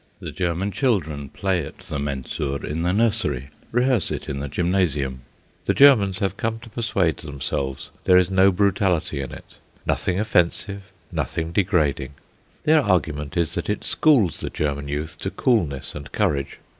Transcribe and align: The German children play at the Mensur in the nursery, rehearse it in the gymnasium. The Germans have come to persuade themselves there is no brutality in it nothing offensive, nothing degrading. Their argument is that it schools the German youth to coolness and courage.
The 0.19 0.31
German 0.31 0.71
children 0.71 1.29
play 1.29 1.63
at 1.63 1.77
the 1.77 1.99
Mensur 1.99 2.65
in 2.65 2.81
the 2.81 2.91
nursery, 2.91 3.51
rehearse 3.71 4.09
it 4.09 4.27
in 4.27 4.39
the 4.39 4.47
gymnasium. 4.47 5.21
The 5.65 5.75
Germans 5.75 6.17
have 6.17 6.37
come 6.37 6.57
to 6.61 6.71
persuade 6.71 7.17
themselves 7.17 7.91
there 8.05 8.17
is 8.17 8.31
no 8.31 8.51
brutality 8.51 9.21
in 9.21 9.31
it 9.31 9.57
nothing 9.85 10.19
offensive, 10.19 10.91
nothing 11.11 11.51
degrading. 11.51 12.13
Their 12.63 12.81
argument 12.81 13.37
is 13.37 13.53
that 13.53 13.69
it 13.69 13.83
schools 13.83 14.39
the 14.39 14.49
German 14.49 14.87
youth 14.87 15.19
to 15.19 15.29
coolness 15.29 15.93
and 15.93 16.11
courage. 16.11 16.57